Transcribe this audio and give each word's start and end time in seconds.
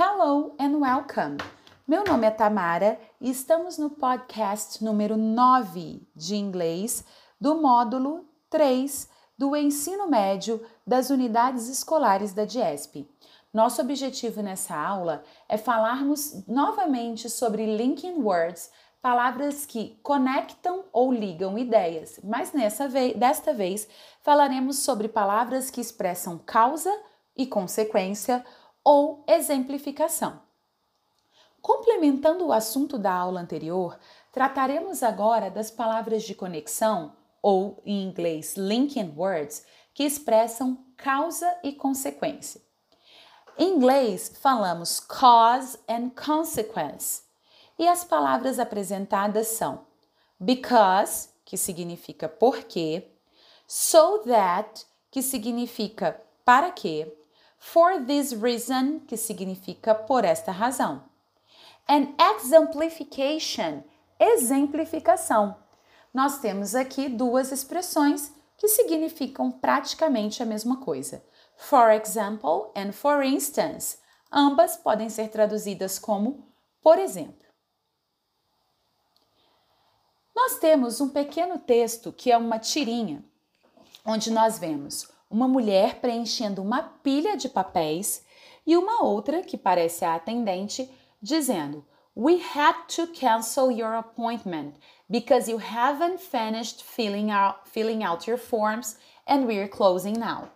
Hello 0.00 0.54
and 0.60 0.76
welcome! 0.76 1.38
Meu 1.84 2.04
nome 2.04 2.24
é 2.24 2.30
Tamara 2.30 3.00
e 3.20 3.28
estamos 3.28 3.78
no 3.78 3.90
podcast 3.90 4.84
número 4.84 5.16
9 5.16 6.06
de 6.14 6.36
inglês 6.36 7.04
do 7.40 7.60
módulo 7.60 8.24
3 8.48 9.08
do 9.36 9.56
ensino 9.56 10.08
médio 10.08 10.64
das 10.86 11.10
unidades 11.10 11.68
escolares 11.68 12.32
da 12.32 12.44
DIESP. 12.44 13.10
Nosso 13.52 13.82
objetivo 13.82 14.40
nessa 14.40 14.76
aula 14.76 15.24
é 15.48 15.58
falarmos 15.58 16.46
novamente 16.46 17.28
sobre 17.28 17.66
linking 17.76 18.22
words, 18.22 18.70
palavras 19.02 19.66
que 19.66 19.98
conectam 20.04 20.84
ou 20.92 21.12
ligam 21.12 21.58
ideias, 21.58 22.20
mas 22.22 22.52
nessa 22.52 22.86
vez, 22.86 23.16
desta 23.16 23.52
vez 23.52 23.88
falaremos 24.22 24.78
sobre 24.78 25.08
palavras 25.08 25.72
que 25.72 25.80
expressam 25.80 26.38
causa 26.38 26.96
e 27.36 27.44
consequência 27.48 28.44
ou 28.90 29.22
exemplificação. 29.26 30.40
Complementando 31.60 32.46
o 32.46 32.52
assunto 32.54 32.96
da 32.96 33.12
aula 33.12 33.38
anterior, 33.38 33.98
trataremos 34.32 35.02
agora 35.02 35.50
das 35.50 35.70
palavras 35.70 36.22
de 36.22 36.34
conexão, 36.34 37.12
ou 37.42 37.82
em 37.84 38.02
inglês 38.02 38.56
linking 38.56 39.12
words, 39.14 39.62
que 39.92 40.04
expressam 40.04 40.82
causa 40.96 41.54
e 41.62 41.74
consequência. 41.74 42.62
Em 43.58 43.74
inglês, 43.74 44.32
falamos 44.40 45.00
cause 45.00 45.78
and 45.86 46.08
consequence, 46.08 47.24
e 47.78 47.86
as 47.86 48.04
palavras 48.04 48.58
apresentadas 48.58 49.48
são 49.48 49.84
because, 50.40 51.28
que 51.44 51.58
significa 51.58 52.26
porque, 52.26 53.06
so 53.66 54.20
that, 54.20 54.86
que 55.10 55.20
significa 55.20 56.18
para 56.42 56.70
que, 56.70 57.18
for 57.58 58.04
this 58.04 58.32
reason, 58.32 59.00
que 59.00 59.16
significa 59.16 59.94
por 59.94 60.24
esta 60.24 60.52
razão. 60.52 61.04
And 61.88 62.14
exemplification, 62.18 63.82
exemplificação. 64.18 65.56
Nós 66.12 66.38
temos 66.38 66.74
aqui 66.74 67.08
duas 67.08 67.52
expressões 67.52 68.32
que 68.56 68.68
significam 68.68 69.50
praticamente 69.50 70.42
a 70.42 70.46
mesma 70.46 70.78
coisa. 70.78 71.24
For 71.56 71.90
example 71.90 72.70
and 72.76 72.92
for 72.92 73.22
instance. 73.22 73.98
Ambas 74.30 74.76
podem 74.76 75.08
ser 75.08 75.28
traduzidas 75.28 75.98
como 75.98 76.48
por 76.82 76.98
exemplo. 76.98 77.46
Nós 80.34 80.58
temos 80.58 81.00
um 81.00 81.08
pequeno 81.08 81.58
texto 81.58 82.12
que 82.12 82.30
é 82.30 82.36
uma 82.38 82.58
tirinha, 82.58 83.24
onde 84.04 84.30
nós 84.30 84.58
vemos 84.58 85.08
uma 85.30 85.46
mulher 85.46 86.00
preenchendo 86.00 86.62
uma 86.62 86.82
pilha 86.82 87.36
de 87.36 87.48
papéis 87.48 88.24
e 88.66 88.76
uma 88.76 89.02
outra, 89.02 89.42
que 89.42 89.56
parece 89.56 90.04
a 90.04 90.14
atendente, 90.14 90.90
dizendo: 91.20 91.84
We 92.16 92.40
had 92.54 92.86
to 92.96 93.06
cancel 93.08 93.70
your 93.70 93.94
appointment 93.94 94.74
because 95.08 95.50
you 95.50 95.58
haven't 95.58 96.18
finished 96.18 96.82
filling 96.82 97.30
out, 97.30 97.60
filling 97.66 98.04
out 98.04 98.28
your 98.28 98.38
forms 98.38 98.98
and 99.26 99.46
we're 99.46 99.68
closing 99.68 100.18
now. 100.18 100.48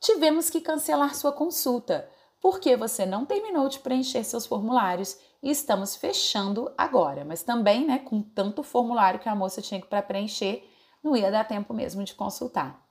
Tivemos 0.00 0.50
que 0.50 0.60
cancelar 0.60 1.14
sua 1.14 1.32
consulta 1.32 2.08
porque 2.40 2.76
você 2.76 3.06
não 3.06 3.24
terminou 3.24 3.68
de 3.68 3.78
preencher 3.78 4.22
seus 4.22 4.46
formulários 4.46 5.18
e 5.42 5.50
estamos 5.50 5.96
fechando 5.96 6.72
agora. 6.76 7.24
Mas 7.24 7.42
também, 7.42 7.86
né, 7.86 7.98
com 7.98 8.20
tanto 8.22 8.62
formulário 8.62 9.18
que 9.18 9.28
a 9.28 9.34
moça 9.34 9.62
tinha 9.62 9.80
para 9.80 10.02
preencher, 10.02 10.68
não 11.02 11.16
ia 11.16 11.30
dar 11.30 11.44
tempo 11.44 11.72
mesmo 11.72 12.04
de 12.04 12.14
consultar. 12.14 12.85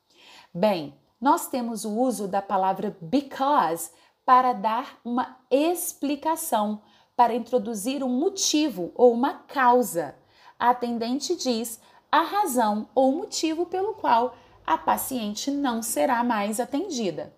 Bem, 0.57 0.97
nós 1.19 1.49
temos 1.49 1.83
o 1.83 1.91
uso 1.99 2.29
da 2.29 2.41
palavra 2.41 2.95
because 3.01 3.91
para 4.25 4.53
dar 4.53 4.97
uma 5.03 5.37
explicação, 5.51 6.81
para 7.13 7.35
introduzir 7.35 8.01
um 8.01 8.07
motivo 8.07 8.89
ou 8.95 9.11
uma 9.11 9.33
causa. 9.33 10.15
A 10.57 10.69
atendente 10.69 11.35
diz 11.35 11.77
a 12.09 12.21
razão 12.21 12.87
ou 12.95 13.11
motivo 13.11 13.65
pelo 13.65 13.95
qual 13.95 14.33
a 14.65 14.77
paciente 14.77 15.51
não 15.51 15.81
será 15.81 16.23
mais 16.23 16.57
atendida. 16.57 17.35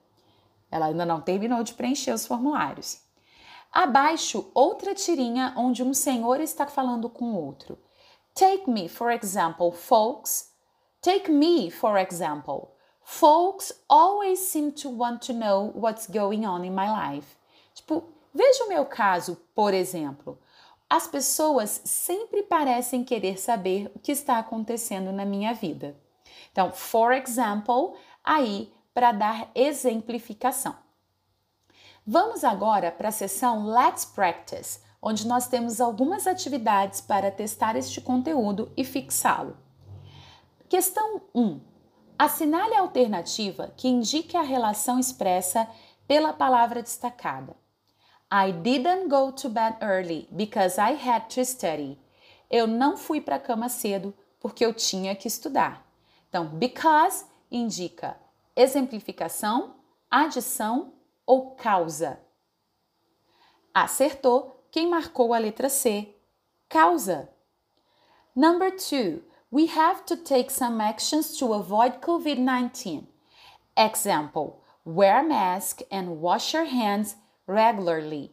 Ela 0.70 0.86
ainda 0.86 1.04
não 1.04 1.20
terminou 1.20 1.64
de 1.64 1.74
preencher 1.74 2.12
os 2.14 2.28
formulários. 2.28 3.02
Abaixo, 3.72 4.52
outra 4.54 4.94
tirinha 4.94 5.56
onde 5.58 5.82
um 5.82 5.92
senhor 5.92 6.40
está 6.40 6.68
falando 6.68 7.10
com 7.10 7.34
outro. 7.34 7.80
Take 8.36 8.70
me, 8.70 8.88
for 8.88 9.10
example, 9.10 9.72
folks. 9.72 10.54
Take 11.02 11.32
me, 11.32 11.72
for 11.72 11.98
example. 11.98 12.77
Folks 13.10 13.72
always 13.88 14.38
seem 14.38 14.70
to 14.70 14.90
want 14.90 15.22
to 15.22 15.34
know 15.34 15.72
what's 15.74 16.08
going 16.08 16.46
on 16.46 16.66
in 16.66 16.76
my 16.76 16.90
life. 16.90 17.38
Tipo, 17.74 18.04
veja 18.34 18.66
o 18.66 18.68
meu 18.68 18.86
caso, 18.86 19.38
por 19.56 19.74
exemplo. 19.74 20.38
As 20.90 21.08
pessoas 21.08 21.82
sempre 21.86 22.44
parecem 22.44 23.06
querer 23.06 23.40
saber 23.40 23.90
o 23.96 24.00
que 24.00 24.12
está 24.12 24.38
acontecendo 24.38 25.14
na 25.14 25.24
minha 25.24 25.54
vida. 25.54 25.98
Então, 26.52 26.74
for 26.74 27.14
example, 27.14 27.94
aí 28.22 28.72
para 28.94 29.14
dar 29.14 29.52
exemplificação. 29.56 30.76
Vamos 32.06 32.44
agora 32.44 32.92
para 32.92 33.08
a 33.08 33.14
seção 33.14 33.66
Let's 33.68 34.04
Practice, 34.04 34.82
onde 35.02 35.26
nós 35.26 35.48
temos 35.48 35.80
algumas 35.80 36.28
atividades 36.28 37.00
para 37.00 37.32
testar 37.32 37.78
este 37.78 38.02
conteúdo 38.02 38.70
e 38.76 38.84
fixá-lo. 38.84 39.58
Questão 40.68 41.22
1. 41.34 41.77
Assinale 42.20 42.74
a 42.74 42.80
alternativa 42.80 43.72
que 43.78 43.88
indique 43.88 44.36
a 44.36 44.42
relação 44.42 45.00
expressa 45.00 45.70
pela 46.08 46.34
palavra 46.34 46.82
destacada. 46.82 47.56
I 48.32 48.52
didn't 48.52 49.08
go 49.08 49.32
to 49.32 49.50
bed 49.50 49.78
early 49.82 50.28
because 50.32 50.80
I 50.80 50.94
had 50.94 51.28
to 51.36 51.46
study. 51.46 51.98
Eu 52.50 52.66
não 52.66 52.98
fui 52.98 53.22
para 53.22 53.36
a 53.36 53.40
cama 53.40 53.70
cedo 53.70 54.14
porque 54.40 54.66
eu 54.66 54.74
tinha 54.74 55.16
que 55.16 55.28
estudar. 55.28 55.86
Então, 56.28 56.48
because 56.48 57.26
indica 57.52 58.18
exemplificação, 58.56 59.76
adição 60.10 60.94
ou 61.26 61.52
causa. 61.52 62.20
Acertou 63.74 64.66
quem 64.72 64.88
marcou 64.88 65.34
a 65.34 65.38
letra 65.38 65.70
C. 65.70 66.16
Causa. 66.68 67.30
Number 68.36 68.76
two 68.76 69.24
we 69.50 69.68
have 69.68 70.06
to 70.06 70.18
take 70.18 70.52
some 70.52 70.82
actions 70.82 71.38
to 71.38 71.54
avoid 71.54 72.02
COVID 72.02 72.38
19. 72.38 73.08
Example: 73.78 74.62
wear 74.84 75.24
mask 75.24 75.82
and 75.92 76.20
wash 76.20 76.54
your 76.54 76.66
hands 76.66 77.16
regularly. 77.46 78.32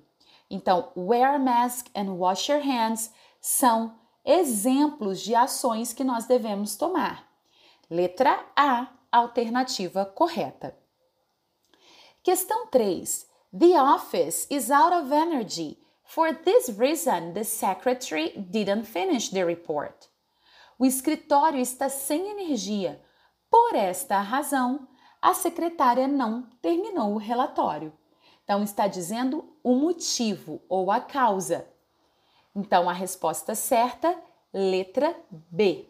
Então, 0.50 0.90
wear 0.94 1.38
mask 1.38 1.88
and 1.94 2.18
wash 2.18 2.48
your 2.48 2.60
hands 2.60 3.10
são 3.40 3.94
exemplos 4.24 5.20
de 5.22 5.34
ações 5.34 5.92
que 5.92 6.04
nós 6.04 6.26
devemos 6.26 6.76
tomar. 6.76 7.24
Letra 7.90 8.44
A, 8.56 8.88
alternativa 9.12 10.04
correta. 10.04 10.74
Questão 12.22 12.66
3. 12.68 13.26
The 13.52 13.76
office 13.76 14.46
is 14.50 14.70
out 14.70 14.92
of 14.92 15.12
energy. 15.12 15.78
For 16.02 16.32
this 16.32 16.70
reason, 16.70 17.34
the 17.34 17.44
secretary 17.44 18.30
didn't 18.36 18.84
finish 18.84 19.28
the 19.30 19.44
report. 19.44 20.08
O 20.78 20.84
escritório 20.84 21.60
está 21.60 21.88
sem 21.88 22.30
energia. 22.30 23.02
Por 23.50 23.74
esta 23.74 24.20
razão, 24.20 24.88
a 25.20 25.32
secretária 25.32 26.08
não 26.08 26.42
terminou 26.60 27.14
o 27.14 27.18
relatório. 27.18 27.92
Então, 28.42 28.62
está 28.62 28.86
dizendo 28.86 29.56
o 29.62 29.74
motivo 29.74 30.60
ou 30.68 30.90
a 30.90 31.00
causa. 31.00 31.66
Então, 32.54 32.90
a 32.90 32.92
resposta 32.92 33.54
certa, 33.54 34.14
letra 34.52 35.16
B. 35.30 35.88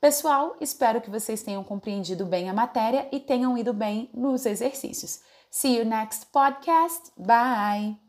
Pessoal, 0.00 0.56
espero 0.60 1.00
que 1.00 1.10
vocês 1.10 1.42
tenham 1.42 1.64
compreendido 1.64 2.24
bem 2.24 2.48
a 2.48 2.54
matéria 2.54 3.08
e 3.10 3.18
tenham 3.18 3.58
ido 3.58 3.72
bem 3.72 4.08
nos 4.14 4.46
exercícios. 4.46 5.20
See 5.50 5.78
you 5.78 5.84
next 5.84 6.26
podcast. 6.26 7.10
Bye! 7.16 8.05